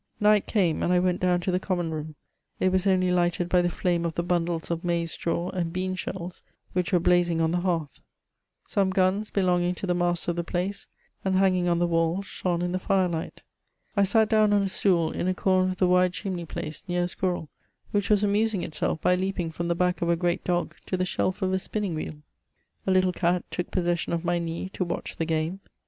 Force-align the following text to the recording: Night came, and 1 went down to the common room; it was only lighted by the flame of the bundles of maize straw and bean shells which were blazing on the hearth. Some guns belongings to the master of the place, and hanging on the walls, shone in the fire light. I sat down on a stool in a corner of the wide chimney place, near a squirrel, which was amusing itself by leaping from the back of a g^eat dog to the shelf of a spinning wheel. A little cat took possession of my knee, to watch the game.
Night 0.19 0.47
came, 0.47 0.81
and 0.81 0.91
1 0.91 1.03
went 1.03 1.19
down 1.19 1.41
to 1.41 1.51
the 1.51 1.59
common 1.59 1.91
room; 1.91 2.15
it 2.59 2.71
was 2.71 2.87
only 2.87 3.11
lighted 3.11 3.47
by 3.47 3.61
the 3.61 3.69
flame 3.69 4.03
of 4.03 4.15
the 4.15 4.23
bundles 4.23 4.71
of 4.71 4.83
maize 4.83 5.11
straw 5.11 5.51
and 5.51 5.71
bean 5.71 5.93
shells 5.93 6.41
which 6.73 6.91
were 6.91 6.99
blazing 6.99 7.39
on 7.39 7.51
the 7.51 7.59
hearth. 7.59 7.99
Some 8.65 8.89
guns 8.89 9.29
belongings 9.29 9.77
to 9.77 9.85
the 9.85 9.93
master 9.93 10.31
of 10.31 10.37
the 10.37 10.43
place, 10.43 10.87
and 11.23 11.35
hanging 11.35 11.67
on 11.67 11.77
the 11.77 11.85
walls, 11.85 12.25
shone 12.25 12.63
in 12.63 12.71
the 12.71 12.79
fire 12.79 13.07
light. 13.07 13.43
I 13.95 14.01
sat 14.01 14.27
down 14.27 14.53
on 14.53 14.63
a 14.63 14.67
stool 14.69 15.11
in 15.11 15.27
a 15.27 15.35
corner 15.35 15.69
of 15.69 15.77
the 15.77 15.87
wide 15.87 16.13
chimney 16.13 16.45
place, 16.45 16.81
near 16.87 17.03
a 17.03 17.07
squirrel, 17.07 17.49
which 17.91 18.09
was 18.09 18.23
amusing 18.23 18.63
itself 18.63 19.01
by 19.01 19.13
leaping 19.13 19.51
from 19.51 19.67
the 19.67 19.75
back 19.75 20.01
of 20.01 20.09
a 20.09 20.17
g^eat 20.17 20.43
dog 20.43 20.73
to 20.87 20.97
the 20.97 21.05
shelf 21.05 21.43
of 21.43 21.53
a 21.53 21.59
spinning 21.59 21.93
wheel. 21.93 22.23
A 22.87 22.91
little 22.91 23.13
cat 23.13 23.43
took 23.51 23.69
possession 23.69 24.13
of 24.13 24.25
my 24.25 24.39
knee, 24.39 24.67
to 24.69 24.83
watch 24.83 25.17
the 25.17 25.25
game. 25.25 25.59